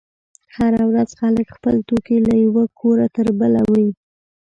هره 0.55 0.81
ورځ 0.89 1.09
خلک 1.19 1.47
خپل 1.55 1.75
توکي 1.87 2.17
له 2.27 2.33
یوه 2.45 2.63
کوره 2.79 3.07
تر 3.15 3.27
بله 3.39 3.59
پورې 3.67 3.83
وړي. 3.85 3.89